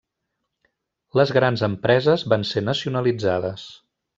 Les 1.21 1.33
grans 1.37 1.65
empreses 1.69 2.25
van 2.35 2.49
ser 2.53 2.65
nacionalitzades. 2.71 3.69